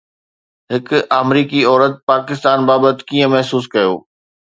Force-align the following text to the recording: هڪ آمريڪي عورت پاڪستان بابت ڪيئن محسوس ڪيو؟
هڪ 0.73 0.87
آمريڪي 1.21 1.61
عورت 1.71 1.93
پاڪستان 2.11 2.57
بابت 2.69 2.97
ڪيئن 3.09 3.27
محسوس 3.35 3.65
ڪيو؟ 3.73 3.93